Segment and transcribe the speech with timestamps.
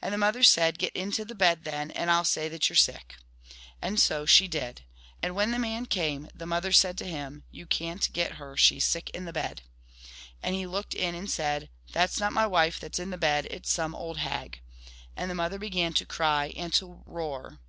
[0.00, 2.74] And the mother said," Get into the bed, then, and I '11 say that you
[2.74, 3.16] 're sick."
[3.82, 4.82] And so she did.
[5.20, 8.78] And when the man came the mother said to him, "You can't get her, she
[8.78, 9.62] 's sick in the bed."
[10.40, 13.18] And he looked in and said, "That 's not my wife that 's in the
[13.18, 14.60] bed, it 's some old hag."
[15.16, 17.58] And the mother began to cry and to roar.